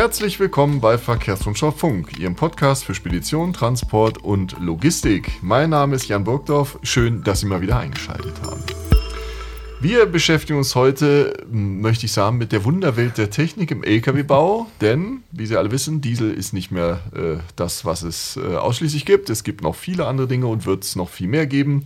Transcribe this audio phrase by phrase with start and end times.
[0.00, 5.30] Herzlich willkommen bei Verkehrsrundschau Funk, Ihrem Podcast für Spedition, Transport und Logistik.
[5.42, 6.78] Mein Name ist Jan Burgdorf.
[6.82, 8.62] Schön, dass Sie mal wieder eingeschaltet haben.
[9.78, 15.22] Wir beschäftigen uns heute, möchte ich sagen, mit der Wunderwelt der Technik im Lkw-Bau, denn,
[15.32, 19.28] wie Sie alle wissen, Diesel ist nicht mehr äh, das, was es äh, ausschließlich gibt.
[19.28, 21.84] Es gibt noch viele andere Dinge und wird es noch viel mehr geben.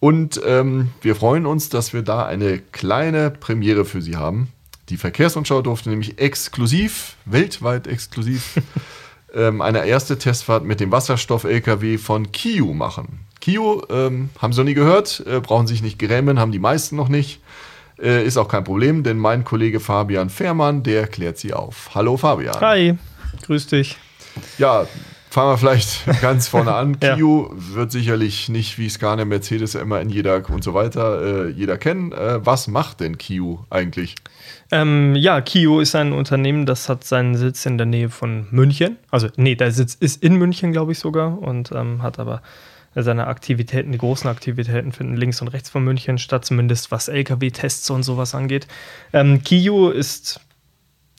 [0.00, 4.48] Und ähm, wir freuen uns, dass wir da eine kleine Premiere für Sie haben.
[4.92, 8.60] Die Verkehrsrundschau durfte nämlich exklusiv, weltweit exklusiv,
[9.34, 13.20] ähm, eine erste Testfahrt mit dem Wasserstoff-LKW von Kiu machen.
[13.40, 16.96] Kiu ähm, haben Sie noch nie gehört, äh, brauchen sich nicht grämen, haben die meisten
[16.96, 17.40] noch nicht.
[17.98, 21.88] Äh, ist auch kein Problem, denn mein Kollege Fabian Fehrmann, der klärt Sie auf.
[21.94, 22.60] Hallo Fabian.
[22.60, 22.98] Hi,
[23.46, 23.96] grüß dich.
[24.58, 24.86] Ja,
[25.32, 26.98] Fangen wir vielleicht ganz vorne an.
[27.02, 27.14] ja.
[27.14, 31.78] Kio wird sicherlich nicht wie Scania, Mercedes immer in jeder und so weiter äh, jeder
[31.78, 32.12] kennen.
[32.12, 34.14] Äh, was macht denn Kio eigentlich?
[34.70, 38.98] Ähm, ja, Kio ist ein Unternehmen, das hat seinen Sitz in der Nähe von München.
[39.10, 42.42] Also, nee, der Sitz ist in München, glaube ich sogar, und ähm, hat aber
[42.94, 47.88] seine Aktivitäten, die großen Aktivitäten finden links und rechts von München statt, zumindest was LKW-Tests
[47.88, 48.66] und sowas angeht.
[49.14, 50.40] Ähm, Kio ist,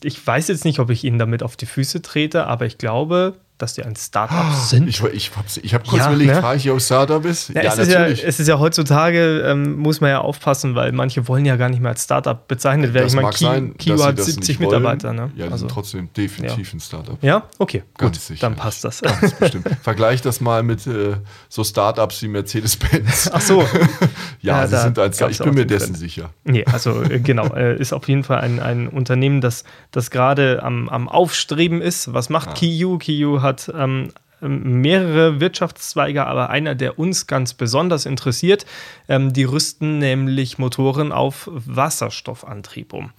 [0.03, 3.37] ich weiß jetzt nicht, ob ich Ihnen damit auf die Füße trete, aber ich glaube,
[3.63, 4.89] dass die ein Startup ah, sind.
[4.89, 6.41] Ich, ich habe ich hab kurz ja, überlegt, ne?
[6.41, 7.49] frage ich, ob Startup ist?
[7.49, 8.19] Ja, ja es natürlich.
[8.19, 11.55] Ist ja, es ist ja heutzutage, ähm, muss man ja aufpassen, weil manche wollen ja
[11.55, 13.05] gar nicht mehr als Startup bezeichnet werden.
[13.05, 15.13] Das ich meine, Ki sein, Kio hat 70 Mitarbeiter.
[15.13, 15.31] Ne?
[15.35, 16.77] Ja, die also, sind trotzdem definitiv ja.
[16.77, 17.17] ein Startup.
[17.23, 18.41] Ja, okay, Ganz gut, sicher.
[18.41, 19.01] dann passt das.
[19.01, 19.67] Ganz bestimmt.
[19.81, 21.15] Vergleich das mal mit äh,
[21.47, 23.29] so Startups wie Mercedes-Benz.
[23.33, 23.63] Ach so.
[24.41, 25.31] ja, sie sind ein Startup.
[25.31, 25.97] Ich bin mir dessen Trend.
[25.97, 26.29] sicher.
[26.43, 30.61] Nee, also äh, genau, äh, ist auf jeden Fall ein, ein Unternehmen, das, das gerade
[30.63, 32.13] am, am Aufstreben ist.
[32.13, 32.53] Was macht ah.
[32.53, 32.97] Kiyu?
[32.97, 34.11] Kiyu hat ähm, ähm,
[34.47, 38.65] mehrere Wirtschaftszweige, aber einer, der uns ganz besonders interessiert.
[39.07, 43.11] Ähm, die rüsten nämlich Motoren auf Wasserstoffantrieb um.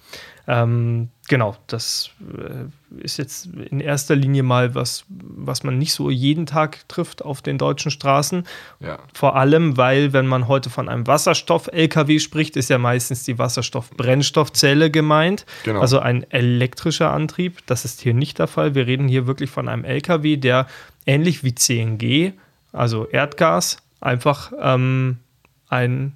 [0.47, 6.11] Ähm, genau, das äh, ist jetzt in erster Linie mal was, was man nicht so
[6.11, 8.45] jeden Tag trifft auf den deutschen Straßen.
[8.79, 8.99] Ja.
[9.13, 14.91] Vor allem, weil, wenn man heute von einem Wasserstoff-LKW spricht, ist ja meistens die Wasserstoff-Brennstoffzelle
[14.91, 15.47] gemeint.
[15.63, 15.81] Genau.
[15.81, 17.65] Also ein elektrischer Antrieb.
[17.65, 18.75] Das ist hier nicht der Fall.
[18.75, 20.67] Wir reden hier wirklich von einem LKW, der
[21.05, 22.33] ähnlich wie CNG,
[22.71, 25.19] also Erdgas, einfach ähm,
[25.69, 26.13] ein,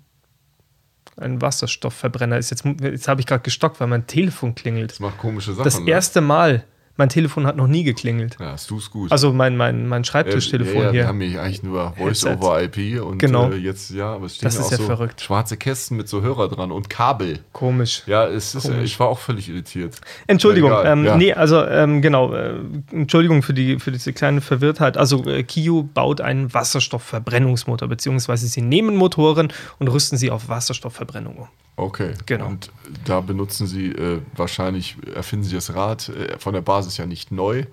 [1.17, 2.51] ein Wasserstoffverbrenner ist.
[2.51, 4.91] Jetzt, jetzt habe ich gerade gestockt, weil mein Telefon klingelt.
[4.91, 5.63] Das macht komische Sachen.
[5.63, 5.89] Das ne?
[5.89, 6.65] erste Mal
[6.99, 8.35] mein Telefon hat noch nie geklingelt.
[8.39, 9.11] Ja, hast du es gut.
[9.11, 11.01] Also mein, mein, mein Schreibtischtelefon äh, ja, ja, hier.
[11.01, 13.49] Wir haben hier eigentlich nur Voice-over-IP und genau.
[13.49, 15.21] äh, jetzt, ja, aber es stehen das ist auch ja so verrückt.
[15.21, 17.39] schwarze Kästen mit so Hörer dran und Kabel.
[17.53, 18.03] Komisch.
[18.05, 18.83] Ja, es ist, Komisch.
[18.83, 19.95] ich war auch völlig irritiert.
[20.27, 21.15] Entschuldigung, ähm, ja.
[21.15, 22.55] nee, also ähm, genau, äh,
[22.91, 24.97] Entschuldigung für, die, für diese kleine Verwirrtheit.
[24.97, 31.37] Also äh, Kio baut einen Wasserstoffverbrennungsmotor, beziehungsweise sie nehmen Motoren und rüsten sie auf Wasserstoffverbrennung
[31.37, 31.47] um.
[31.79, 32.13] Okay.
[32.25, 32.47] Genau.
[32.47, 32.71] Und
[33.05, 37.31] da benutzen Sie äh, wahrscheinlich, erfinden Sie das Rad äh, von der Basis ja nicht
[37.31, 37.63] neu,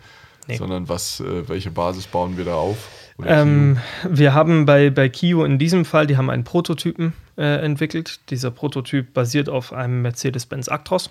[0.47, 0.57] nee.
[0.57, 2.77] sondern was, äh, welche Basis bauen wir da auf?
[3.25, 3.79] Ähm,
[4.09, 8.21] wir haben bei, bei Kio in diesem Fall, die haben einen Prototypen äh, entwickelt.
[8.31, 11.11] Dieser Prototyp basiert auf einem Mercedes-Benz Actros.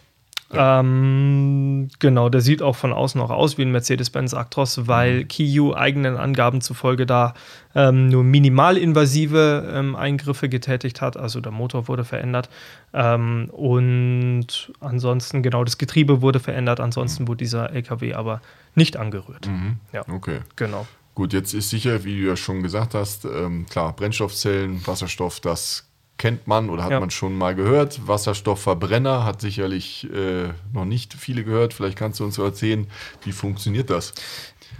[0.53, 5.27] Ähm, genau, der sieht auch von außen auch aus wie ein Mercedes-Benz Actros, weil mhm.
[5.27, 7.33] Kiyu eigenen Angaben zufolge da
[7.73, 11.17] ähm, nur minimalinvasive ähm, Eingriffe getätigt hat.
[11.17, 12.49] Also der Motor wurde verändert
[12.93, 16.79] ähm, und ansonsten, genau, das Getriebe wurde verändert.
[16.79, 17.27] Ansonsten mhm.
[17.29, 18.41] wurde dieser LKW aber
[18.75, 19.47] nicht angerührt.
[19.47, 19.77] Mhm.
[19.93, 20.39] Ja, okay.
[20.55, 20.85] Genau.
[21.15, 25.87] Gut, jetzt ist sicher, wie du ja schon gesagt hast, ähm, klar, Brennstoffzellen, Wasserstoff, das
[26.17, 26.99] kennt man oder hat ja.
[26.99, 28.07] man schon mal gehört.
[28.07, 31.73] Wasserstoffverbrenner hat sicherlich äh, noch nicht viele gehört.
[31.73, 32.87] Vielleicht kannst du uns so erzählen,
[33.23, 34.13] wie funktioniert das?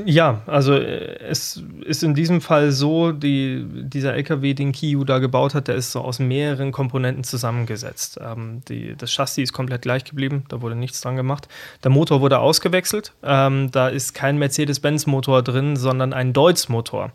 [0.04, 5.20] Ja, also äh, es ist in diesem Fall so, die, dieser LKW, den Kiu da
[5.20, 8.20] gebaut hat, der ist so aus mehreren Komponenten zusammengesetzt.
[8.22, 11.48] Ähm, die, das Chassis ist komplett gleich geblieben, da wurde nichts dran gemacht.
[11.84, 13.14] Der Motor wurde ausgewechselt.
[13.24, 17.12] Ähm, da ist kein Mercedes-Benz-Motor drin, sondern ein Deutz-Motor.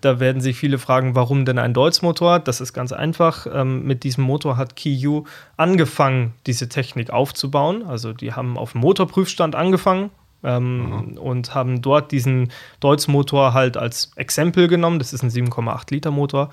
[0.00, 2.38] Da werden sich viele fragen, warum denn ein Deutz-Motor?
[2.38, 3.46] Das ist ganz einfach.
[3.52, 5.24] Ähm, mit diesem Motor hat Kiu
[5.56, 7.84] angefangen, diese Technik aufzubauen.
[7.86, 10.10] Also die haben auf dem Motorprüfstand angefangen,
[10.44, 12.50] ähm, und haben dort diesen
[12.80, 14.98] Deutz-Motor halt als Exempel genommen.
[14.98, 16.50] Das ist ein 7,8 Liter Motor.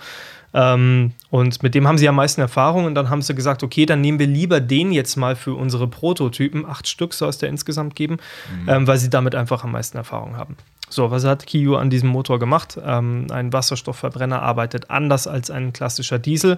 [0.53, 3.86] Ähm, und mit dem haben sie am meisten Erfahrung und dann haben sie gesagt, okay,
[3.86, 6.65] dann nehmen wir lieber den jetzt mal für unsere Prototypen.
[6.65, 8.18] Acht Stück soll es der insgesamt geben,
[8.63, 8.69] mhm.
[8.69, 10.57] ähm, weil sie damit einfach am meisten Erfahrung haben.
[10.89, 12.80] So, was hat Kiyu an diesem Motor gemacht?
[12.83, 16.57] Ähm, ein Wasserstoffverbrenner arbeitet anders als ein klassischer Diesel.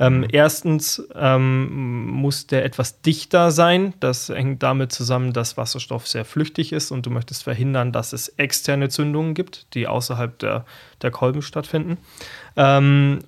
[0.00, 0.26] Ähm, mhm.
[0.30, 3.94] Erstens ähm, muss der etwas dichter sein.
[4.00, 8.28] Das hängt damit zusammen, dass Wasserstoff sehr flüchtig ist und du möchtest verhindern, dass es
[8.28, 10.64] externe Zündungen gibt, die außerhalb der,
[11.02, 11.98] der Kolben stattfinden.
[12.56, 13.20] Ähm,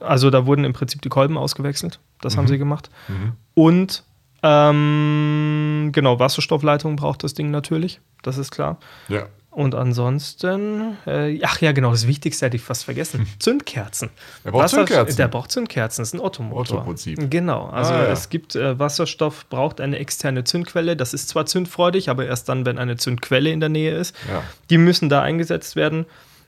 [0.00, 2.00] also da wurden im Prinzip die Kolben ausgewechselt.
[2.20, 2.38] Das mhm.
[2.38, 2.90] haben sie gemacht.
[3.08, 3.32] Mhm.
[3.54, 4.04] Und
[4.42, 8.00] ähm, genau, Wasserstoffleitung braucht das Ding natürlich.
[8.22, 8.78] das ist klar.
[9.08, 9.26] Ja.
[9.52, 14.10] Und ansonsten, äh, ach ja, genau, das Wichtigste hätte ich fast vergessen: Zündkerzen.
[14.44, 15.16] Er braucht Wasser- Zündkerzen.
[15.16, 16.76] Der braucht Zündkerzen, das ist ein Ottomotor.
[16.78, 17.30] Otto-Prinzip.
[17.30, 18.12] Genau, also Ah, ja.
[18.12, 20.96] es gibt äh, Wasserstoff, braucht eine externe Zündquelle.
[20.96, 24.14] Das ist zwar zündfreudig, aber erst dann, wenn eine Zündquelle in der Nähe ist.
[24.28, 24.42] Ja.
[24.70, 26.06] Die müssen da eingesetzt werden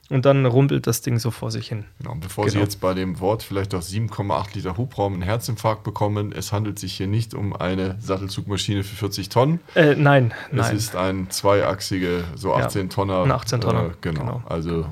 [0.09, 1.85] und dann rumpelt das Ding so vor sich hin.
[1.99, 2.11] Genau.
[2.11, 2.63] Und Bevor Sie Genau.
[2.63, 6.93] jetzt bei dem Wort vielleicht auf 7,8 Liter Hubraum einen Herzinfarkt bekommen, es handelt sich
[6.93, 9.59] hier nicht um eine Sattelzugmaschine für 40 Tonnen.
[9.75, 10.75] Äh, nein, Es nein.
[10.75, 13.23] ist ein zweiachsige, so Ja, 18 Tonner.
[13.23, 14.19] ein 18 Tonner, Äh, genau.
[14.21, 14.43] genau.
[14.45, 14.85] Also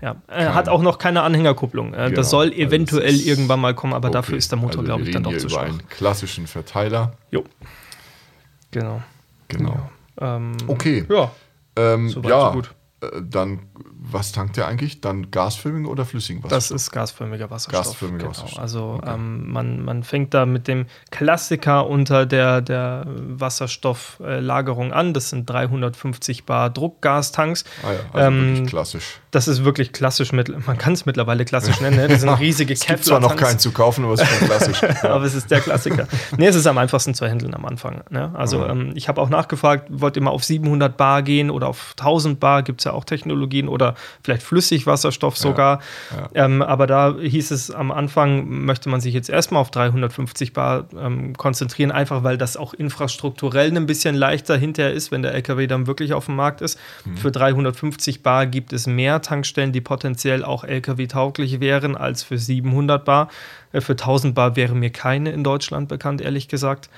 [0.00, 1.92] Ja, er hat auch noch keine Anhängerkupplung.
[1.92, 4.38] Äh, Genau, Das soll also eventuell es ist- irgendwann mal kommen, aber dafür okay.
[4.38, 5.62] ist der Motor, also glaube ich, dann doch zu schwach.
[5.64, 7.14] einen klassischen Verteiler.
[7.32, 7.42] Jo.
[8.70, 9.02] Genau.
[9.48, 9.90] Genau.
[10.20, 11.04] Ähm, Okay.
[11.08, 11.30] Ja,
[11.76, 12.74] Ähm, Soweit, ja, so gut.
[13.02, 13.60] äh, dann,
[14.00, 15.00] was tankt der eigentlich?
[15.00, 16.76] Dann gasförmigen oder flüssigen das Wasserstoff?
[16.76, 17.84] ist gasförmiger Wasserstoff.
[17.86, 18.30] Gasförmiger genau.
[18.30, 18.58] Wasserstoff.
[18.58, 19.12] Also Okay.
[19.14, 23.04] ähm, man, man fängt da mit dem Klassiker unter der, der
[23.88, 25.14] Wasserstofflagerung an.
[25.14, 27.64] Das sind 350 Bar Druckgastanks.
[27.82, 29.20] Ah ja, also Ähm, wirklich klassisch.
[29.30, 30.32] Das ist wirklich klassisch.
[30.32, 31.96] Mit, man kann es mittlerweile klassisch nennen.
[31.96, 32.08] Ne?
[32.08, 34.82] Das sind riesige Es gibt zwar noch keinen zu kaufen, aber es ist schon klassisch.
[35.02, 35.10] Ja.
[35.10, 36.08] Aber es ist der Klassiker.
[36.38, 38.02] nee, es ist am einfachsten zu handeln am Anfang.
[38.10, 38.32] Ne?
[38.34, 38.70] Also Mhm.
[38.70, 42.40] ähm, ich habe auch nachgefragt, wollt ihr mal auf 700 Bar gehen oder auf 1000
[42.40, 42.62] Bar?
[42.62, 43.87] Gibt es ja auch Technologien oder
[44.22, 45.80] vielleicht Flüssigwasserstoff sogar.
[46.34, 46.44] ja.
[46.44, 50.88] Ähm, aber da hieß es am Anfang, möchte man sich jetzt erstmal auf 350 Bar
[50.98, 55.66] ähm, konzentrieren, einfach weil das auch infrastrukturell ein bisschen leichter hinterher ist, wenn der LKW
[55.66, 56.78] dann wirklich auf dem Markt ist.
[57.04, 57.16] Mhm.
[57.16, 63.04] Für 350 Bar gibt es mehr Tankstellen, die potenziell auch LKW-tauglich wären, als für 700
[63.04, 63.28] Bar.
[63.72, 66.88] Äh, Für 1000 Bar wäre mir keine in Deutschland bekannt, ehrlich gesagt.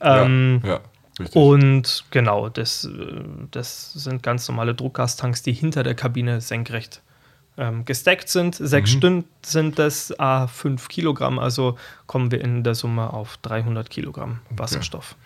[0.00, 0.80] Ähm, ja, ja,
[1.20, 1.36] richtig.
[1.36, 7.02] Und genau, das, äh, das sind ganz normale Druckgastanks, die hinter der Kabine senkrecht
[7.56, 8.54] ähm, gesteckt sind.
[8.54, 8.98] Sechs Mhm.
[8.98, 11.76] Stunden sind das, a 5 Kilogramm, also
[12.06, 15.16] kommen wir in der Summe auf 300 Kilogramm Wasserstoff.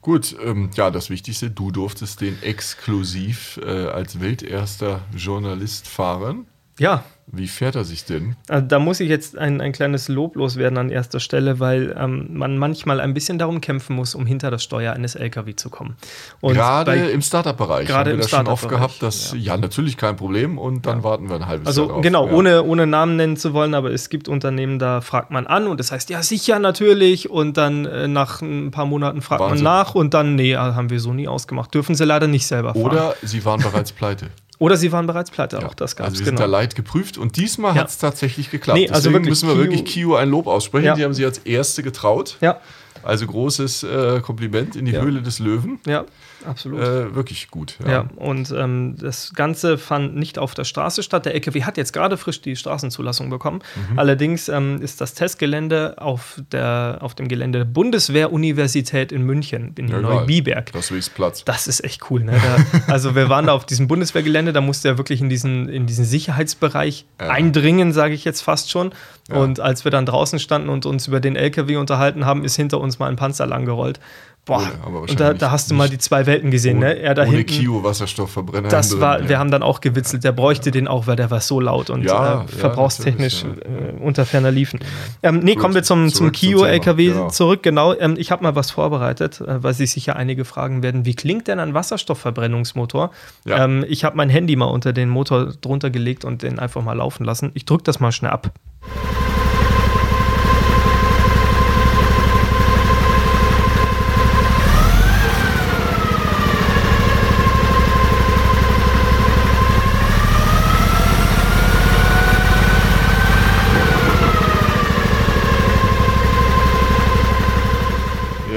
[0.00, 6.46] Gut, ähm, ja, das Wichtigste, du durftest den exklusiv äh, als welterster Journalist fahren.
[6.78, 8.36] Ja, Wie fährt er sich denn?
[8.48, 12.28] äh, da muss ich jetzt ein, ein kleines Lob loswerden an erster Stelle, weil ähm,
[12.34, 15.96] man manchmal ein bisschen darum kämpfen muss, um hinter das Steuer eines LKW zu kommen.
[16.42, 17.86] Und gerade bei- im Startup-Bereich.
[17.88, 19.38] Gerade Haben wir im das schon oft gehabt, dass, ja.
[19.38, 19.56] ja.
[19.56, 22.32] natürlich kein Problem und dann warten wir ein halbes Jahr Also genau, ja.
[22.34, 25.80] ohne, ohne Namen nennen zu wollen, aber es gibt Unternehmen, da fragt man an und
[25.80, 27.30] das heißt, ja sicher, natürlich.
[27.30, 29.64] Und dann äh, nach ein paar Monaten fragt Wahnsinn.
[29.64, 31.72] man nach und dann, nee, haben wir so nie ausgemacht.
[31.74, 32.82] Dürfen sie leider nicht selber fahren.
[32.84, 34.26] Oder sie waren bereits pleite.
[34.58, 36.56] Oder sie waren bereits pleite, auch das gab also es, wir sind da genau.
[36.56, 37.82] leid geprüft und diesmal Ja.
[37.82, 38.78] hat es tatsächlich geklappt.
[38.78, 40.86] Nee, also Deswegen wirklich, müssen wir Kio- wirklich Kio ein Lob aussprechen.
[40.86, 40.94] Ja.
[40.94, 42.36] Die haben sie als Erste getraut.
[42.40, 42.60] Ja,
[43.02, 45.02] Also großes äh, Kompliment in die Ja.
[45.02, 45.78] Höhle des Löwen.
[45.86, 46.04] ja,
[46.46, 46.80] absolut.
[46.82, 47.78] Äh, wirklich gut.
[47.86, 51.26] Ja, und ähm, das Ganze fand nicht auf der Straße statt.
[51.26, 53.60] Der LKW hat jetzt gerade frisch die Straßenzulassung bekommen.
[53.90, 53.98] Mhm.
[53.98, 59.88] Allerdings ähm, ist das Testgelände auf, der, auf dem Gelände der Bundeswehr-Universität in München, in
[59.88, 60.00] Ja.
[60.00, 60.72] Neubiberg.
[60.72, 61.44] Das ist Platz.
[61.44, 62.24] Das ist echt cool.
[62.24, 62.32] Ne?
[62.32, 65.86] Da, also wir waren da auf diesem Bundeswehrgelände, da musste er wirklich in diesen, in
[65.86, 67.28] diesen Sicherheitsbereich Ja.
[67.30, 68.92] eindringen, sage ich jetzt fast schon.
[69.28, 69.36] Ja.
[69.36, 72.80] Und als wir dann draußen standen und uns über den LKW unterhalten haben, ist hinter
[72.80, 73.98] uns mal ein Panzer langgerollt.
[74.46, 76.78] Boah, Ohne, und da, da hast du mal die zwei Welten gesehen.
[76.78, 76.96] ne?
[77.00, 78.68] Er da Ohne hinten, Kio Wasserstoffverbrenner.
[78.68, 79.28] das drin, war, ja.
[79.28, 82.04] wir haben dann auch gewitzelt, der bräuchte den auch, weil der war so laut und
[82.04, 84.78] Ja, äh, ja, verbrauchstechnisch äh, unter ferner liefen.
[85.24, 87.30] Ähm, nee, Gut, kommen wir zum, zum zurück zum Kio-LKW Thema, genau.
[87.30, 87.64] zurück.
[87.64, 91.16] Genau, ähm, ich habe mal was vorbereitet, äh, weil sich sicher einige fragen werden, wie
[91.16, 93.10] klingt denn ein Wasserstoffverbrennungsmotor?
[93.46, 93.64] Ja.
[93.64, 96.92] Ähm, ich habe mein Handy mal unter den Motor drunter gelegt und den einfach mal
[96.92, 97.50] laufen lassen.
[97.54, 98.52] Ich drücke das mal schnell ab.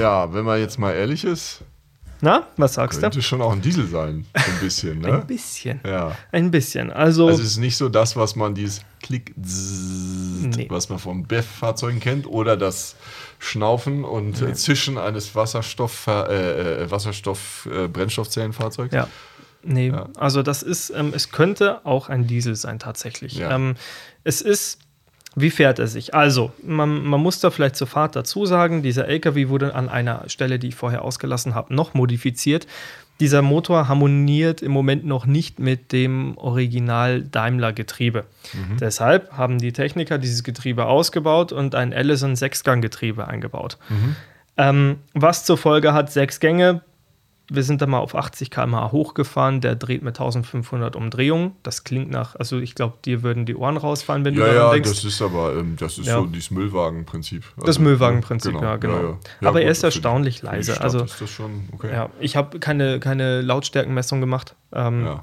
[0.00, 1.60] Ja, wenn man jetzt mal ehrlich ist,
[2.22, 3.02] Na, was sagst du?
[3.02, 4.24] könnte schon auch ein Diesel sein.
[4.34, 5.12] So ein bisschen, ne?
[5.20, 5.80] Ein bisschen.
[5.86, 6.16] Ja.
[6.32, 6.90] Ein bisschen.
[6.90, 10.66] Also, Also es ist nicht so das, was man dieses Klick, Nee.
[10.70, 12.96] was man von BEF-Fahrzeugen kennt, oder das
[13.38, 18.94] Schnaufen und äh, Zischen eines Wasserstoff, äh, äh, Wasserstoff äh, Brennstoffzellenfahrzeugs.
[18.94, 19.08] Ja.
[19.62, 20.08] Nee, Ja.
[20.16, 23.34] also das ist, ähm, es könnte auch ein Diesel sein tatsächlich.
[23.34, 23.50] Ja.
[23.54, 23.74] Ähm,
[24.24, 24.78] es ist,
[25.36, 26.14] wie fährt er sich?
[26.14, 30.28] Also, man, man muss da vielleicht zur Fahrt dazu sagen, dieser LKW wurde an einer
[30.28, 32.66] Stelle, die ich vorher ausgelassen habe, noch modifiziert.
[33.20, 38.24] Dieser Motor harmoniert im Moment noch nicht mit dem Original Daimler-Getriebe.
[38.80, 43.76] Deshalb haben die Techniker dieses Getriebe ausgebaut und ein Allison Sechsgang-Getriebe eingebaut.
[44.56, 46.80] Ähm, was zur Folge hat, sechs Gänge,
[47.54, 51.52] wir sind da mal auf 80 km/h hochgefahren, der dreht mit 1500 Umdrehungen.
[51.62, 54.66] Das klingt nach, also ich glaube, dir würden die Ohren rausfallen, wenn ja, du daran
[54.68, 54.88] ja, denkst.
[54.90, 56.16] das ist aber, ähm, das ist Ja.
[56.20, 57.44] so dieses Müllwagenprinzip.
[57.56, 58.94] das Also, Müllwagenprinzip, genau, ja, genau.
[58.96, 59.18] ja, ja.
[59.40, 60.80] Ja, Aber er gut, ist für die- erstaunlich die leise.
[60.80, 61.90] Also, ist das schon okay.
[61.92, 64.54] ja, ich habe keine, keine Lautstärkenmessung gemacht.
[64.72, 65.22] Ähm, Ja.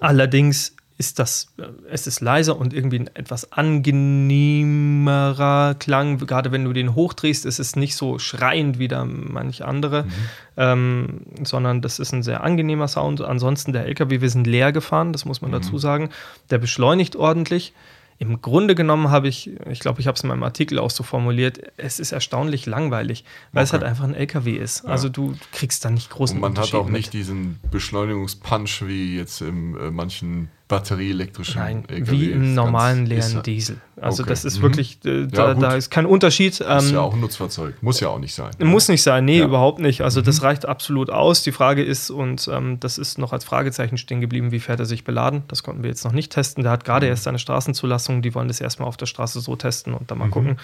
[0.00, 6.18] Allerdings ist das, äh, es ist leiser und irgendwie ein etwas angenehmerer Klang.
[6.18, 10.10] Gerade wenn du den hochdrehst, ist es nicht so schreiend wie da manch andere, Mhm.
[10.56, 13.20] ähm, sondern das ist ein sehr angenehmer Sound.
[13.20, 15.54] Ansonsten der LKW, wir sind leer gefahren, das muss man Mhm.
[15.56, 16.10] dazu sagen.
[16.50, 17.72] Der beschleunigt ordentlich.
[18.18, 21.02] Im Grunde genommen habe ich, ich glaube, ich habe es in meinem Artikel auch so
[21.02, 23.80] formuliert, es ist erstaunlich langweilig, weil es Okay.
[23.80, 24.86] halt einfach ein LKW ist.
[24.86, 27.12] Also du kriegst da nicht großen Und man hat auch nicht mit.
[27.12, 32.10] diesen Beschleunigungspunch wie jetzt in äh, manchen batterieelektrischen Nein, LKWs.
[32.10, 33.76] wie im normalen ist leeren ja- Diesel.
[34.00, 34.30] Also Okay.
[34.30, 34.62] das ist Mhm.
[34.62, 35.62] wirklich, äh, da, gut.
[35.62, 36.60] da ist kein Unterschied.
[36.60, 37.82] Ist Ähm, ja auch ein Nutzfahrzeug.
[37.82, 38.50] Muss ja auch nicht sein.
[38.58, 39.44] Muss nicht sein, nee, Ja.
[39.44, 39.50] Mhm.
[39.50, 40.02] überhaupt nicht.
[40.02, 41.42] Also das reicht absolut aus.
[41.44, 44.86] Die Frage ist, und ähm, das ist noch als Fragezeichen stehen geblieben, wie fährt er
[44.86, 45.44] sich beladen?
[45.48, 46.62] Das konnten wir jetzt noch nicht testen.
[46.64, 46.86] Der hat Mhm.
[46.86, 50.18] gerade erst seine Straßenzulassung, die wollen das erstmal auf der Straße so testen und dann
[50.18, 50.30] mal Mhm.
[50.30, 50.56] gucken.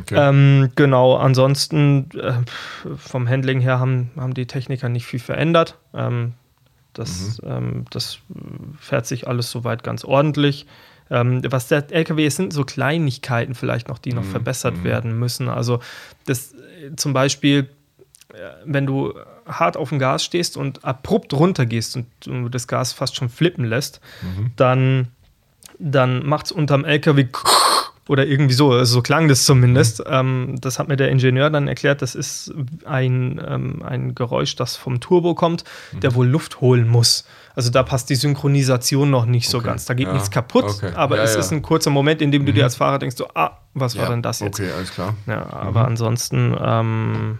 [0.00, 0.16] Okay.
[0.18, 2.32] Ähm, genau, ansonsten äh,
[2.96, 5.76] vom Handling her haben, haben die Techniker nicht viel verändert.
[5.94, 6.32] Ähm,
[6.94, 7.48] das, Mhm.
[7.50, 8.38] ähm, das äh,
[8.80, 10.66] fährt sich alles soweit ganz ordentlich.
[11.10, 14.84] Ähm, was der LKW ist, sind so Kleinigkeiten vielleicht noch, die noch Mhm, verbessert mhm.
[14.84, 15.48] werden müssen.
[15.50, 15.80] Also
[16.24, 17.68] das äh, zum Beispiel,
[18.32, 19.12] äh, wenn du
[19.46, 23.66] hart auf dem Gas stehst und abrupt runtergehst und du das Gas fast schon flippen
[23.66, 24.52] lässt, Mhm.
[24.56, 25.08] dann,
[25.78, 27.26] dann macht es unterm LKW
[28.08, 30.00] oder irgendwie so, also so klang das zumindest.
[30.00, 30.04] Mhm.
[30.10, 32.52] Ähm, das hat mir der Ingenieur dann erklärt, das ist
[32.84, 36.00] ein, ähm, ein Geräusch, das vom Turbo kommt, Mhm.
[36.00, 37.24] der wohl Luft holen muss.
[37.56, 39.68] Also da passt die Synchronisation noch nicht so Okay.
[39.68, 39.84] ganz.
[39.86, 40.12] Da geht Ja.
[40.12, 40.92] nichts kaputt, Okay.
[40.94, 41.40] aber Ja, es ja.
[41.40, 42.56] ist ein kurzer Moment, in dem du Mhm.
[42.56, 44.60] dir als Fahrer denkst, so, ah, was war denn das jetzt?
[44.60, 45.14] Okay, alles klar.
[45.26, 45.86] Ja, aber Mhm.
[45.86, 47.38] ansonsten, ähm,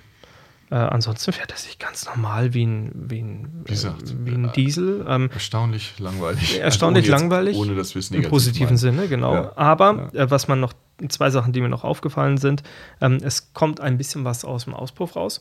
[0.71, 4.33] äh, ansonsten fährt er sich ganz normal wie ein, wie ein, Wie gesagt, äh, wie
[4.35, 5.05] ein äh, Diesel.
[5.09, 6.59] Ähm, Erstaunlich langweilig.
[6.61, 7.57] Erstaunlich Also ohne jetzt- langweilig.
[7.57, 8.77] Ohne dass wir es Im positiven meinen.
[8.79, 9.35] Sinne, genau.
[9.35, 9.53] Ja.
[9.57, 10.73] Aber äh, was man noch,
[11.09, 12.63] zwei Sachen, die mir noch aufgefallen sind,
[13.01, 15.41] ähm, es kommt ein bisschen was aus dem Auspuff raus.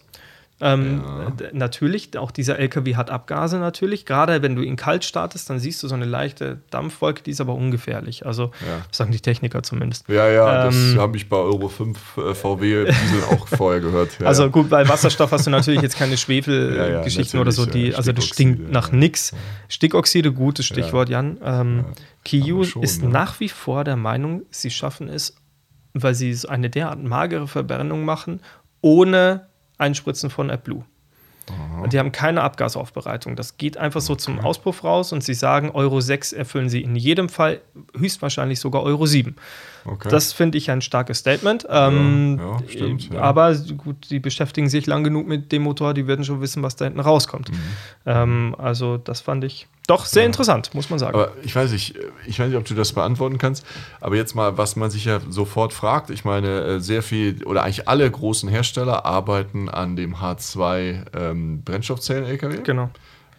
[0.61, 1.49] Ähm, Ja.
[1.51, 4.05] Natürlich, auch dieser LKW hat Abgase natürlich.
[4.05, 7.41] Gerade wenn du ihn kalt startest, dann siehst du so eine leichte Dampfwolke, die ist
[7.41, 8.25] aber ungefährlich.
[8.25, 8.81] Also Ja.
[8.91, 10.07] sagen die Techniker zumindest.
[10.07, 14.19] Ja, ja, das Ähm, habe ich bei Euro 5 äh, VW Diesel auch vorher gehört.
[14.19, 18.11] Ja, also gut, bei Wasserstoff hast du natürlich jetzt keine Schwefelgeschichten oder so, die, also
[18.11, 19.33] das stinkt nach nix.
[19.69, 21.37] Stickoxide, gutes Stichwort, Jan.
[21.43, 21.85] Ähm,
[22.25, 25.35] aber schon, ist nach wie vor der Meinung, sie schaffen es,
[25.93, 28.39] weil sie so eine derart magere Verbrennung machen,
[28.81, 29.47] ohne
[29.83, 30.83] Einspritzen von AdBlue.
[31.49, 31.87] Aha.
[31.87, 33.35] Die haben keine Abgasaufbereitung.
[33.35, 36.95] Das geht einfach so zum Auspuff raus und sie sagen, Euro 6 erfüllen sie in
[36.95, 37.61] jedem Fall,
[37.97, 39.35] höchstwahrscheinlich sogar Euro 7.
[39.85, 40.09] Okay.
[40.09, 41.65] Das finde ich ein starkes Statement.
[41.69, 43.21] Ähm, ja, stimmt, ja.
[43.21, 46.75] Aber gut, die beschäftigen sich lang genug mit dem Motor, die werden schon wissen, was
[46.75, 47.51] da hinten rauskommt.
[47.51, 47.57] Mhm.
[48.05, 51.13] Ähm, also, das fand ich doch sehr interessant, muss man sagen.
[51.13, 53.65] Aber ich weiß nicht, ich weiß nicht, ob du das beantworten kannst.
[53.99, 56.09] Aber jetzt mal, was man sich ja sofort fragt.
[56.09, 61.63] Ich meine, äh, sehr viel oder eigentlich alle großen Hersteller arbeiten an dem H2 ähm,
[61.63, 62.61] Brennstoffzellen-LKW.
[62.63, 62.89] genau.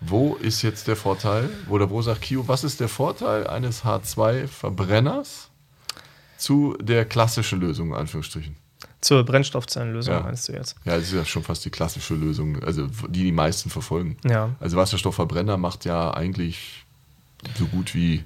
[0.07, 1.49] Wo ist jetzt der Vorteil?
[1.71, 5.49] Oder wo sagt Kio, was ist der Vorteil eines H2-Verbrenners
[6.45, 8.57] zu der klassischen Lösung, in Anführungsstrichen?
[9.01, 10.21] Zur Brennstoffzellenlösung Ja.
[10.21, 10.77] meinst du jetzt?
[10.85, 14.17] Ja, das ist ja schon fast die klassische Lösung, also die die meisten verfolgen.
[14.25, 14.51] Ja.
[14.61, 16.85] Also Wasserstoffverbrenner macht ja eigentlich
[17.59, 18.25] so gut wie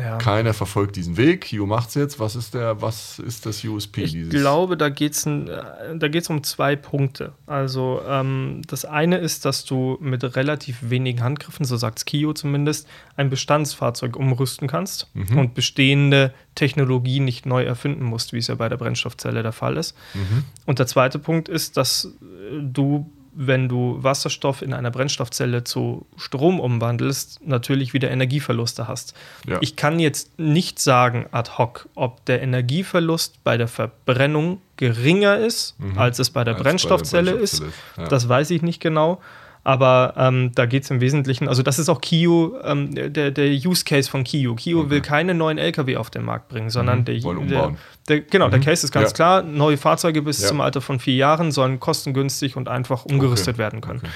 [0.00, 0.16] ja.
[0.18, 1.42] keiner verfolgt diesen Weg.
[1.42, 2.18] Kio macht's jetzt.
[2.18, 4.30] Was ist der, was ist das USP Ich dieses?
[4.30, 7.32] glaube, da geht es da geht's um zwei Punkte.
[7.46, 12.88] Also ähm, das eine ist, dass du mit relativ wenigen Handgriffen, so sagt Kio zumindest,
[13.16, 15.38] ein Bestandsfahrzeug umrüsten kannst Mhm.
[15.38, 19.76] und bestehende Technologie nicht neu erfinden musst, wie es ja bei der Brennstoffzelle der Fall
[19.76, 19.96] ist.
[20.14, 20.44] Mhm.
[20.66, 26.06] Und der zweite Punkt ist, dass äh, du, wenn du Wasserstoff in einer Brennstoffzelle zu
[26.16, 29.14] Strom umwandelst, natürlich wieder Energieverluste hast.
[29.46, 29.58] Ja.
[29.60, 35.78] Ich kann jetzt nicht sagen ad hoc, ob der Energieverlust bei der Verbrennung geringer ist,
[35.78, 35.98] Mhm.
[35.98, 37.74] als es bei der Als bei der Brennstoffzelle, Brennstoffzelle ist.
[37.74, 38.08] ist, ja.
[38.08, 39.20] Das weiß ich nicht genau.
[39.62, 43.46] Aber ähm, da geht es im Wesentlichen, also das ist auch Kio, ähm, der, der
[43.50, 44.54] Use Case von Kio.
[44.54, 47.04] Kio will keine neuen Lkw auf den Markt bringen, sondern Mhm.
[47.04, 47.72] der, der,
[48.08, 48.64] der Genau, der Mhm.
[48.64, 49.14] Case ist ganz Ja.
[49.14, 49.42] klar.
[49.42, 50.48] Neue Fahrzeuge bis Ja.
[50.48, 53.58] zum Alter von vier Jahren sollen kostengünstig und einfach umgerüstet Okay.
[53.58, 54.00] werden können.
[54.02, 54.10] Okay.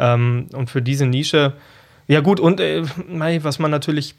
[0.00, 1.54] Ähm, und für diese Nische,
[2.06, 2.82] ja gut, und äh,
[3.42, 4.14] was man natürlich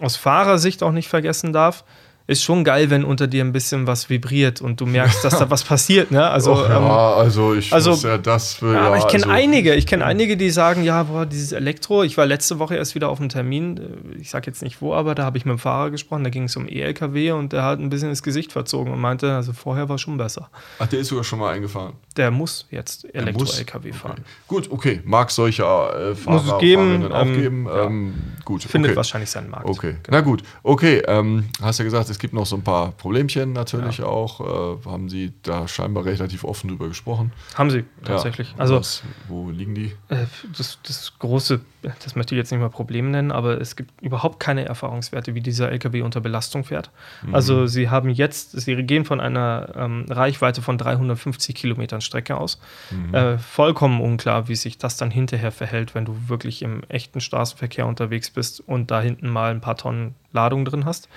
[0.00, 1.84] aus Fahrersicht auch nicht vergessen darf,
[2.28, 5.48] ist schon geil, wenn unter dir ein bisschen was vibriert und du merkst, dass da
[5.50, 6.10] was passiert.
[6.10, 6.28] Ne?
[6.28, 9.24] Also, Och, ja, ähm, also ich also- muss ja das will, ja, aber ich kenne
[9.24, 12.76] also, einige, ich kenne einige, die sagen, ja, boah, dieses Elektro, ich war letzte Woche
[12.76, 15.46] erst wieder auf einem Termin, äh, ich sag jetzt nicht wo, aber da habe ich
[15.46, 18.22] mit dem Fahrer gesprochen, da ging es um E-LKW und der hat ein bisschen das
[18.22, 20.50] Gesicht verzogen und meinte, also vorher war schon besser.
[20.78, 21.94] Ach, der ist sogar schon mal eingefahren.
[22.18, 23.06] Der muss jetzt.
[23.14, 24.12] Elektro-LKW fahren.
[24.12, 24.22] Okay.
[24.48, 25.00] Gut, okay.
[25.04, 27.66] Mag solche äh, Fahrer Muss es geben, ähm, geben.
[27.66, 27.84] ja.
[27.84, 28.96] Ähm, gut, Findet okay.
[28.96, 29.66] wahrscheinlich seinen Markt.
[29.66, 30.42] Okay, na gut.
[30.62, 34.40] Okay, ähm, hast ja gesagt, es gibt noch so ein paar Problemchen natürlich auch.
[34.40, 37.32] Äh, haben Sie da scheinbar relativ offen drüber gesprochen?
[37.54, 38.50] Haben sie tatsächlich.
[38.52, 39.92] Ja, also was, wo liegen die?
[40.08, 44.00] Äh, Das, das große, das möchte ich jetzt nicht mal Problem nennen, aber es gibt
[44.00, 46.90] überhaupt keine Erfahrungswerte, wie dieser LKW unter Belastung fährt.
[47.22, 47.34] Mhm.
[47.34, 52.60] Also sie haben jetzt, sie gehen von einer ähm, Reichweite von 350 Kilometern Strecke aus.
[52.90, 53.14] Mhm.
[53.14, 57.86] Äh, vollkommen unklar, wie sich das dann hinterher verhält, wenn du wirklich im echten Straßenverkehr
[57.86, 61.08] unterwegs bist und da hinten mal ein paar Tonnen Ladung drin hast.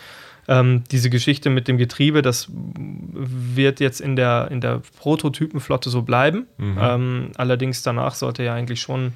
[0.47, 6.01] Ähm, diese Geschichte mit dem Getriebe, das wird jetzt in der, in der Prototypenflotte so
[6.01, 6.47] bleiben.
[6.57, 6.77] Mhm.
[6.81, 9.13] Ähm, allerdings danach sollte ja eigentlich schon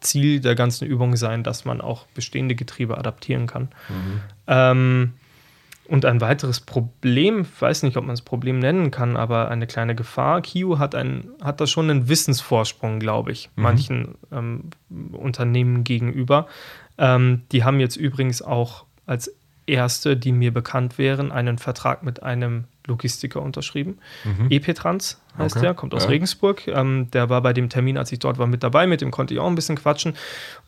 [0.00, 3.68] Ziel der ganzen Übung sein, dass man auch bestehende Getriebe adaptieren kann.
[3.88, 4.20] Mhm.
[4.46, 5.12] Ähm,
[5.86, 9.66] und ein weiteres Problem, ich weiß nicht, ob man es Problem nennen kann, aber eine
[9.66, 10.40] kleine Gefahr.
[10.40, 13.62] Kio hat, ein, hat da schon einen Wissensvorsprung, glaube ich, Mhm.
[13.62, 14.70] manchen ähm,
[15.12, 16.46] Unternehmen gegenüber.
[16.96, 19.34] Ähm, die haben jetzt übrigens auch als
[19.66, 23.98] erste, die mir bekannt wären, einen Vertrag mit einem Logistiker unterschrieben.
[24.50, 25.58] EP-Trans heißt Mhm.
[25.58, 25.60] Okay.
[25.60, 26.10] der, kommt aus Ja.
[26.10, 26.68] Regensburg.
[26.68, 28.86] Ähm, der war bei dem Termin, als ich dort war, mit dabei.
[28.86, 30.14] Mit dem konnte ich auch ein bisschen quatschen.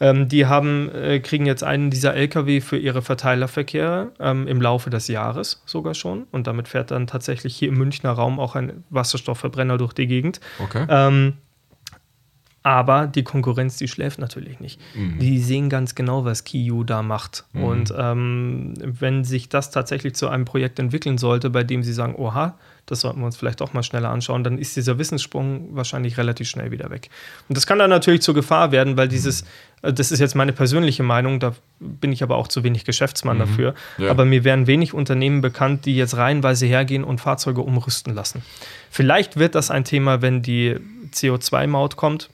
[0.01, 4.89] Ähm, die haben, äh, kriegen jetzt einen dieser LKW für ihre Verteilerverkehre ähm, im Laufe
[4.89, 6.27] des Jahres sogar schon.
[6.33, 10.41] Und damit fährt dann tatsächlich hier im Münchner Raum auch ein Wasserstoffverbrenner durch die Gegend.
[10.59, 10.87] Okay.
[12.67, 14.81] Aber die Konkurrenz, die schläft natürlich nicht.
[14.97, 15.21] Mhm.
[15.21, 17.45] Die sehen ganz genau, was Kiyu da macht.
[17.55, 22.17] Und ähm, wenn sich das tatsächlich zu einem Projekt entwickeln sollte, bei dem sie sagen,
[22.17, 26.19] oha, das sollten wir uns vielleicht doch mal schneller anschauen, dann ist dieser Wissenssprung wahrscheinlich
[26.19, 27.09] relativ schnell wieder weg.
[27.49, 29.43] Und das kann dann natürlich zur Gefahr werden, weil dieses,
[29.83, 33.39] äh, das ist jetzt meine persönliche Meinung, da bin ich aber auch zu wenig Geschäftsmann
[33.39, 33.77] dafür.
[33.99, 34.11] Ja.
[34.11, 38.43] Aber mir wären wenig Unternehmen bekannt, die jetzt reihenweise hergehen und Fahrzeuge umrüsten lassen.
[38.91, 40.77] Vielleicht wird das ein Thema, wenn die
[41.13, 42.29] CO2-Maut kommt.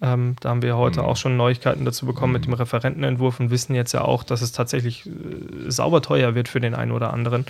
[0.00, 3.74] Ähm, da haben wir heute auch schon Neuigkeiten dazu bekommen mit dem Referentenentwurf und wissen
[3.74, 5.10] jetzt ja auch, dass es tatsächlich äh,
[5.70, 7.46] sauber teuer wird für den einen oder anderen.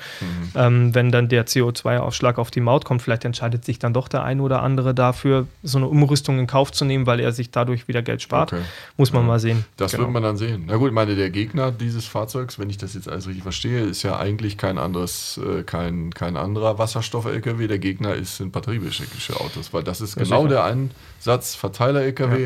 [0.54, 4.22] Ähm, wenn dann der CO2-Aufschlag auf die Maut kommt, vielleicht entscheidet sich dann doch der
[4.24, 7.86] eine oder andere dafür, so eine Umrüstung in Kauf zu nehmen, weil er sich dadurch
[7.86, 8.52] wieder Geld spart.
[8.54, 8.62] Okay.
[8.96, 9.64] Muss man mal sehen.
[9.76, 10.04] Das Genau.
[10.04, 10.64] wird man dann sehen.
[10.66, 13.80] Na gut, ich meine, der Gegner dieses Fahrzeugs, wenn ich das jetzt alles richtig verstehe,
[13.82, 17.66] ist ja eigentlich kein anderes, äh, kein, kein anderer Wasserstoff-LKW.
[17.66, 20.48] Der Gegner ist sind batteriebeschädigte Autos, weil das ist Ja, genau sicher.
[20.48, 22.37] der Einsatz Verteiler-LKW,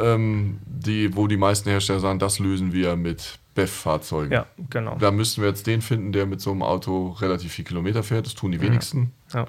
[0.00, 4.32] ähm, die, wo die meisten Hersteller sagen, das lösen wir mit BEF-Fahrzeugen.
[4.32, 4.96] Ja, genau.
[4.98, 8.26] Da müssten wir jetzt den finden, der mit so einem Auto relativ viel Kilometer fährt.
[8.26, 9.12] Das tun die wenigsten.
[9.32, 9.46] Ja.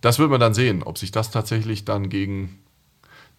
[0.00, 2.58] Das wird man dann sehen, ob sich das tatsächlich dann gegen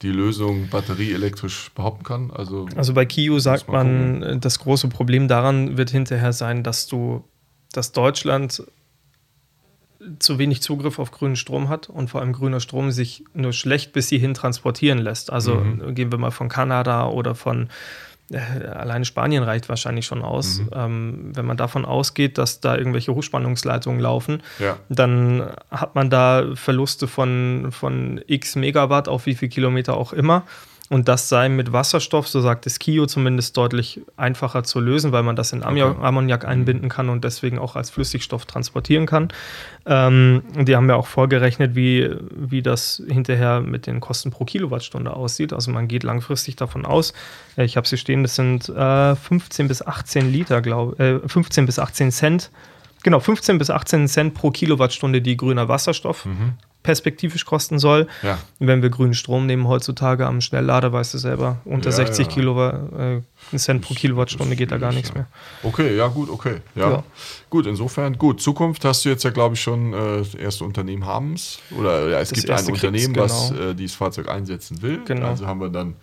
[0.01, 2.31] die Lösung batterieelektrisch behaupten kann.
[2.31, 6.87] Also, Also bei Kio sagt man, äh, das große Problem daran wird hinterher sein, dass
[6.87, 7.23] du,
[7.71, 8.63] dass Deutschland
[10.19, 13.93] zu wenig Zugriff auf grünen Strom hat und vor allem grüner Strom sich nur schlecht
[13.93, 15.31] bis hierhin transportieren lässt.
[15.31, 15.95] Also Mhm.
[15.95, 17.69] gehen wir mal von Kanada oder von
[18.31, 18.37] äh,
[18.67, 20.59] alleine Spanien reicht wahrscheinlich schon aus.
[20.59, 20.69] Mhm.
[20.73, 24.77] Ähm, wenn man davon ausgeht, dass da irgendwelche Hochspannungsleitungen laufen, ja.
[24.89, 30.43] dann hat man da Verluste von, von x Megawatt auf wie viel Kilometer auch immer.
[30.89, 35.23] Und das sei mit Wasserstoff, so sagt es Kio, zumindest deutlich einfacher zu lösen, weil
[35.23, 35.81] man das in Okay.
[35.81, 39.29] Ammoniak einbinden kann und deswegen auch als Flüssigstoff transportieren kann.
[39.85, 45.15] Ähm, die haben ja auch vorgerechnet, wie, wie das hinterher mit den Kosten pro Kilowattstunde
[45.15, 45.53] aussieht.
[45.53, 47.13] Also man geht langfristig davon aus,
[47.57, 51.65] äh, ich habe sie stehen, das sind äh, 15 bis 18 Liter, glaube äh, 15
[51.65, 52.51] bis 18 Cent
[53.03, 56.25] Genau, 15 bis 18 Cent pro Kilowattstunde, die grüner Wasserstoff
[56.83, 58.07] perspektivisch kosten soll.
[58.21, 58.37] Ja.
[58.59, 62.31] Wenn wir grünen Strom nehmen heutzutage am Schnelllader, weißt du selber, unter Ja, 60 ja.
[62.33, 65.27] Kilowatt, äh, Cent pro Kilowattstunde geht da gar nichts mehr.
[65.63, 66.57] Okay, ja, gut, okay.
[66.75, 67.03] Ja.
[67.49, 68.41] Gut, insofern, gut.
[68.41, 71.59] Zukunft hast du jetzt ja, glaube ich, schon äh, das erste Unternehmen haben es.
[71.77, 73.69] Oder ja, es Das gibt ein Unternehmen, kriegt's, was genau.
[73.69, 75.01] äh, dieses Fahrzeug einsetzen will.
[75.05, 75.27] Genau.
[75.27, 75.95] Also haben wir dann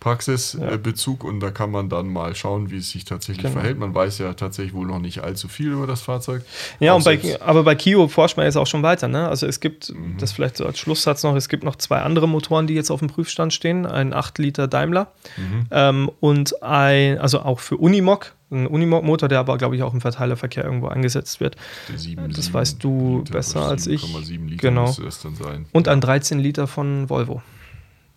[0.00, 3.54] Praxisbezug und da kann man dann mal schauen, wie es sich tatsächlich Genau.
[3.60, 3.78] verhält.
[3.78, 6.42] Man weiß ja tatsächlich wohl noch nicht allzu viel über das Fahrzeug.
[6.80, 9.08] Ja, und bei, aber bei Kio forscht man jetzt auch schon weiter.
[9.08, 9.28] Ne?
[9.28, 10.16] Also es gibt, Mhm.
[10.18, 13.00] das vielleicht so als Schlusssatz noch, es gibt noch zwei andere Motoren, die jetzt auf
[13.00, 13.86] dem Prüfstand stehen.
[13.86, 15.66] Ein 8 Liter Daimler Mhm.
[15.70, 20.00] ähm, und ein, also auch für Unimog, ein Unimog-Motor, der aber, glaube ich, auch im
[20.00, 21.56] Verteilerverkehr irgendwo eingesetzt wird.
[21.90, 24.02] Der 7, Das 7 weißt du Liter, besser als ich.
[24.02, 24.86] 7,7 Liter Genau.
[24.86, 25.66] müsste das dann sein.
[25.72, 27.42] Und ein 13 Liter von Volvo.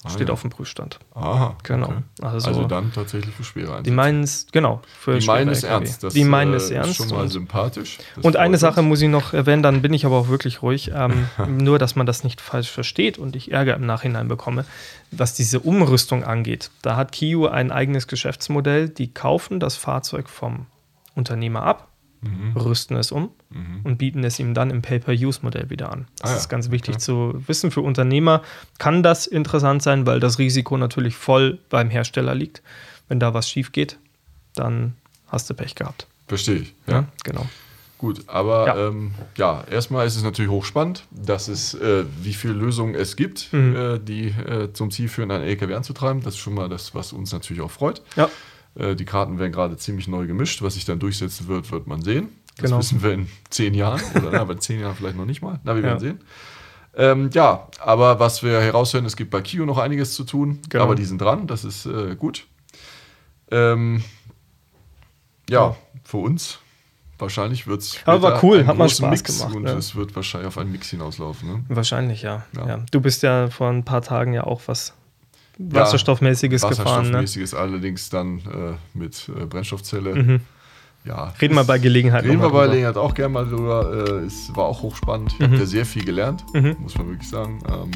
[0.09, 0.33] Steht ja.
[0.33, 0.97] auf dem Prüfstand.
[1.13, 1.55] Aha.
[1.61, 1.85] Genau.
[1.85, 2.01] Okay.
[2.23, 3.83] Also, Also, dann tatsächlich für schwere Einsätze.
[3.83, 4.81] die meinen es, genau.
[4.99, 6.03] Für Die meinen es ernst.
[6.03, 6.89] Das die meinen äh, es ernst.
[6.89, 7.99] ist schon mal sympathisch.
[8.15, 10.91] Das Und eine Sache muss ich noch erwähnen, dann bin ich aber auch wirklich ruhig.
[10.95, 14.65] Ähm, nur, dass man das nicht falsch versteht und ich Ärger im Nachhinein bekomme.
[15.11, 18.89] Was diese Umrüstung angeht, da hat Kiu ein eigenes Geschäftsmodell.
[18.89, 20.65] Die kaufen das Fahrzeug vom
[21.13, 21.89] Unternehmer ab,
[22.21, 22.55] Mhm.
[22.55, 23.31] rüsten es um
[23.84, 26.07] und bieten es ihm dann im Pay-Per-Use-Modell wieder an.
[26.19, 27.03] Das Ah ist ganz wichtig okay.
[27.03, 27.71] zu wissen.
[27.71, 28.43] Für Unternehmer
[28.77, 32.62] kann das interessant sein, weil das Risiko natürlich voll beim Hersteller liegt.
[33.07, 33.97] Wenn da was schief geht,
[34.55, 34.93] dann
[35.27, 36.05] hast du Pech gehabt.
[36.27, 36.73] Verstehe ich.
[36.88, 37.07] Ja, Ja.
[37.23, 37.45] genau.
[37.97, 38.75] Gut, aber Ja.
[38.77, 43.15] ja, ähm, ja erstmal ist es natürlich hochspannend, dass es, äh, wie viele Lösungen es
[43.15, 43.75] gibt, Mhm.
[43.75, 46.21] äh, die äh, zum Ziel führen, einen LKW anzutreiben.
[46.23, 48.01] Das ist schon mal das, was uns natürlich auch freut.
[48.15, 48.29] Ja.
[48.75, 50.62] Äh, die Karten werden gerade ziemlich neu gemischt.
[50.62, 52.29] Was sich dann durchsetzen wird, wird man sehen.
[52.57, 52.79] Das Genau.
[52.79, 54.01] wissen wir in zehn Jahren.
[54.15, 55.60] Oder na, aber in zehn Jahren vielleicht noch nicht mal.
[55.63, 55.99] Na, wir werden Ja.
[55.99, 56.19] sehen.
[56.93, 60.60] Ähm, ja, aber was wir heraushören, es gibt bei Kio noch einiges zu tun.
[60.69, 60.84] Genau.
[60.84, 62.45] Aber die sind dran, das ist äh, gut.
[63.49, 64.03] Ähm,
[65.49, 66.60] ja, für uns
[67.17, 67.97] wahrscheinlich wird es.
[68.05, 69.71] Aber war cool, hat mal Spaß Mix gemacht, Und ne?
[69.71, 71.47] es wird wahrscheinlich auf einen Mix hinauslaufen.
[71.49, 71.63] Ne?
[71.69, 72.45] Wahrscheinlich, ja.
[72.55, 72.67] Ja.
[72.67, 72.79] ja.
[72.91, 74.93] Du bist ja vor ein paar Tagen ja auch was
[75.69, 76.86] Wasserstoffmäßiges gefahren.
[76.86, 76.89] Ne?
[76.95, 80.15] Wasserstoffmäßiges allerdings dann äh, mit äh, Brennstoffzelle.
[80.15, 80.39] Mhm.
[81.04, 81.34] Ja.
[81.41, 82.67] Reden wir bei Gelegenheit Reden wir bei.
[82.67, 84.06] Gelegenheit auch gerne mal drüber.
[84.21, 85.34] Äh, es war auch hochspannend.
[85.34, 85.43] Ich Mhm.
[85.45, 86.76] habe da sehr viel gelernt, Mhm.
[86.80, 87.60] muss man wirklich sagen.
[87.69, 87.91] Ähm,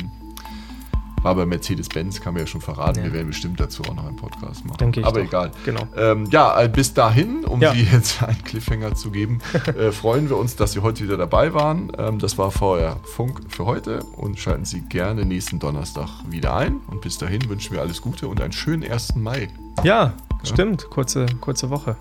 [1.25, 2.99] war bei Mercedes-Benz, kann man ja schon verraten.
[2.99, 3.05] Ja.
[3.05, 4.77] Wir werden bestimmt dazu auch noch einen Podcast machen.
[4.77, 5.27] Denke ich Aber doch.
[5.27, 5.51] egal.
[5.65, 5.81] Genau.
[5.97, 7.73] Ähm, ja, äh, bis dahin, um Ja.
[7.73, 9.39] Sie jetzt einen Cliffhanger zu geben,
[9.77, 11.91] äh, freuen wir uns, dass Sie heute wieder dabei waren.
[11.97, 16.77] Ähm, das war vorher Funk für heute und schalten Sie gerne nächsten Donnerstag wieder ein.
[16.87, 19.15] Und bis dahin wünschen wir alles Gute und einen schönen 1.
[19.15, 19.49] Mai.
[19.83, 20.87] Ja, stimmt.
[20.91, 21.97] Kurze, kurze Woche.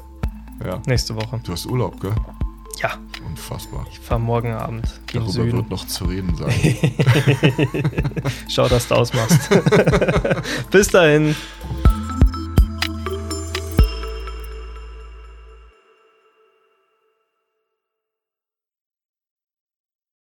[0.63, 0.81] Ja.
[0.87, 1.41] Nächste Woche.
[1.43, 2.13] Du hast Urlaub, gell?
[2.81, 3.87] Ja, Unfassbar.
[3.91, 5.53] ich fahre morgen Abend Darüber Süden.
[5.59, 6.53] wird noch zu reden sein.
[8.49, 9.49] Schau, dass du ausmachst.
[10.71, 11.35] Bis dahin.